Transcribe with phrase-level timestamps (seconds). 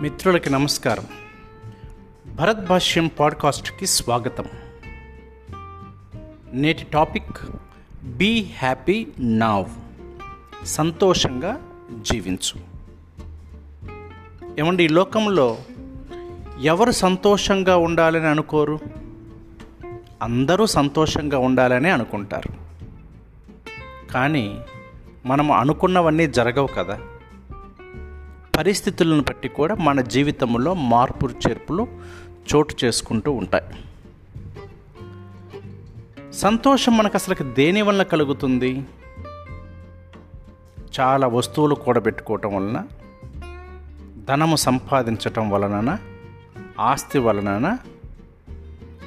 [0.00, 1.04] మిత్రులకి నమస్కారం.
[2.34, 4.44] భరత్ భాష్యం పాడ్కాస్ట్కి స్వాగతం.
[6.52, 7.38] నేటి టాపిక్
[8.04, 9.64] బీ హ్యాపీ నావ్
[10.66, 11.62] సంతోషంగా
[12.02, 12.60] జీవించు.
[14.58, 15.58] ఏమండి ఈ లోకంలో
[16.62, 18.78] ఎవరు సంతోషంగా ఉండాలని అనుకోరు?
[20.22, 22.52] అందరూ సంతోషంగా ఉండాలని అనుకుంటారు.
[24.12, 24.60] కానీ
[25.26, 27.00] మనం అనుకున్నవన్నీ జరగవు కదా.
[28.60, 31.88] పరిస్థితులను బట్టి కూడా మన జీవితంలో మార్పులు చేర్పులు
[32.54, 33.64] చోటు చేసుకుంటూ ఉంటాయి.
[36.32, 38.84] సంతోషం మనకు అసలు దేని వలన కలుగుతుంది?
[41.00, 42.86] చాలా వస్తువులు కూడబెట్టుకోవటం వలన
[44.28, 45.98] ధనము సంపాదించటం వలన
[46.80, 47.76] ఆస్తి వలన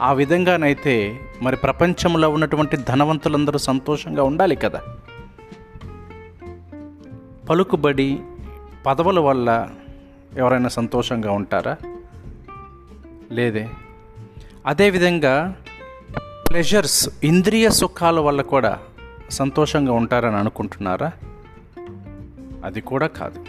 [0.01, 4.81] ఆ విధంగానైతే మరి ప్రపంచంలో ఉన్నటువంటి ధనవంతులందరూ సంతోషంగా ఉండాలి కదా.
[7.49, 8.19] పలుకుబడి
[8.85, 9.69] పదవుల వల్ల
[10.37, 11.77] ఎవరైనా సంతోషంగా ఉంటారా?
[13.31, 13.69] లేదే.
[14.65, 15.55] అదేవిధంగా
[16.49, 18.79] ప్లెజర్స్ ఇంద్రియ సుఖాల వల్ల కూడా
[19.29, 21.11] సంతోషంగా ఉంటారని అనుకుంటున్నారా?
[22.65, 23.45] అది కూడా కాదు.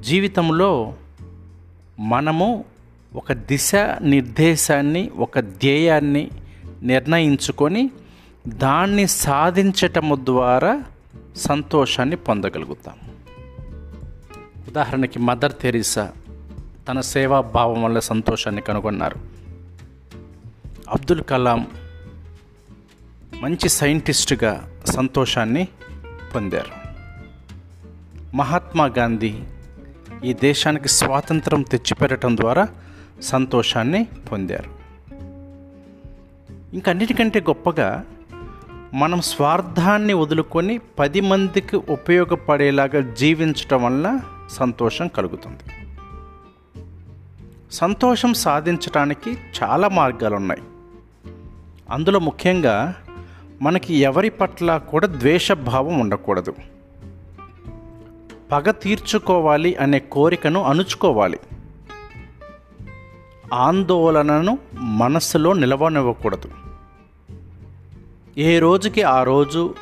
[0.00, 0.94] జీవితంలో
[1.98, 2.64] మనము
[3.14, 6.30] ఒక దిశ నిర్దేశాన్ని ఒక ధ్యేయాన్ని
[6.82, 7.90] నిర్ణయించుకొని
[8.48, 10.82] దాన్ని సాధించటము ద్వారా
[11.36, 12.94] సంతోషాన్ని పొందగలుగుతాం
[14.76, 16.12] ఉదాహరణకి మదర్ తెరీసా
[16.88, 19.16] తన సేవాభావం వల్ల సంతోషాన్ని కనుగొన్నారు.
[20.88, 21.66] అబ్దుల్ కలాం
[23.40, 25.68] మంచి సైంటిస్టుగా సంతోషాన్ని
[26.34, 26.72] పొందారు.
[28.36, 29.34] మహాత్మా గాంధీ
[30.24, 32.68] ఈ దేశానికి స్వాతంత్రం తెచ్చిపెట్టడం ద్వారా
[33.22, 34.70] సంతోషాన్ని పొందారు.
[36.74, 38.04] ఇంకన్నిటికంటే గొప్పగా
[38.94, 45.72] మనం స్వార్థాన్ని వదులుకొని పది మందికి ఉపయోగపడేలాగా జీవించటం వల్ల సంతోషం కలుగుతుంది.
[47.72, 50.62] సంతోషం సాధించడానికి చాలా మార్గాలు ఉన్నాయి
[51.90, 52.94] అందులో ముఖ్యంగా
[53.62, 56.54] మనకి ఎవరి పట్ల కూడా ద్వేషభావం ఉండకూడదు.
[58.52, 61.38] పగ తీర్చుకోవాలి అనే కోరికను అణుచుకోవాలి.
[63.54, 66.50] ఆందోళనను మనస్సులో నిలవనివ్వకూడదు.
[68.38, 69.74] ఏ రోజుకి ఆ రోజు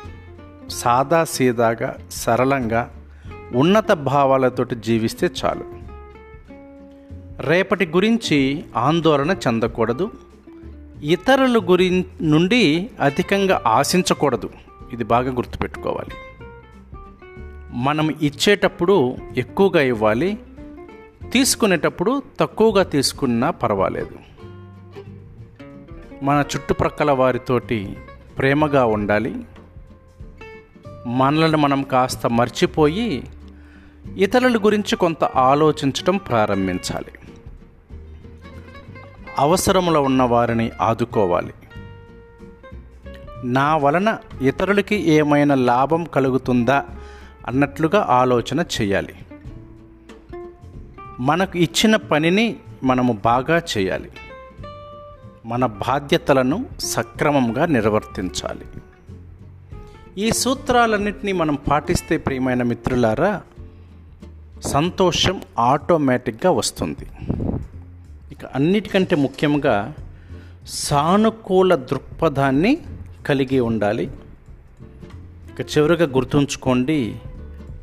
[0.69, 3.04] సాదా సీదాగా సరళంగా
[3.53, 5.63] ఉన్నత భావాలతోటి జీవిస్తే చాలు.
[7.41, 10.11] రేపటి గురించి ఆందోళన చెందకూడదు.
[11.03, 14.49] ఇతరుల గురి నుండి అధికంగా ఆశించకూడదు.
[14.93, 16.11] ఇది బాగా గుర్తుపెట్టుకోవాలి.
[17.71, 20.37] మనం ఇచ్చేటప్పుడు ఎక్కువగా ఇవ్వాలి.
[21.31, 24.15] తీసుకునేటప్పుడు తక్కువగా తీసుకున్నా పర్వాలేదు.
[26.23, 27.97] మన చుట్టుప్రక్కల వారితోటి
[28.37, 29.35] ప్రేమగా ఉండాలి.
[31.07, 33.23] మనల్ని మనం కాస్త మర్చిపోయి
[34.17, 37.11] ఇతరుల గురించి కొంత ఆలోచించటం ప్రారంభించాలి.
[39.39, 41.53] అవసరములో ఉన్న వారిని ఆదుకోవాలి.
[43.43, 46.85] నా వలన ఇతరులకి ఏమైనా లాభం కలుగుతుందా
[47.47, 49.13] అన్నట్లుగా ఆలోచన చేయాలి.
[51.19, 54.11] మనకు ఇచ్చిన పనిని మనము బాగా చేయాలి.
[55.45, 58.65] మన బాధ్యతలను సక్రమంగా నిర్వర్తించాలి.
[60.17, 63.41] ఈ సూత్రాలన్నింటినీ మనం పాటిస్తే ప్రియమైన మిత్రులారా
[64.65, 67.07] సంతోషం ఆటోమేటిక్గా వస్తుంది.
[68.31, 69.93] ఇక అన్నిటికంటే ముఖ్యంగా
[70.67, 72.77] సానుకూల దృక్పథాన్ని
[73.25, 74.11] కలిగి ఉండాలి.
[75.51, 77.15] ఇక చివరిగా గుర్తుంచుకోండి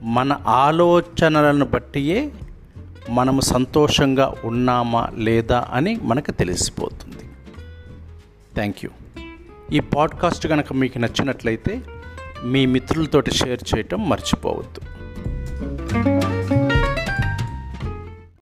[0.03, 2.33] మన ఆలోచనలను బట్టియే
[3.11, 7.31] మనము సంతోషంగా ఉన్నామా లేదా అని మనకు తెలిసిపోతుంది.
[8.55, 8.91] Thank you.
[9.73, 11.83] ఈ పాడ్కాస్ట్ కనుక మీకు నచ్చినట్లయితే
[12.45, 15.02] మీ మిత్రులతోటి షేర్ చేయటం మర్చిపోవద్దు.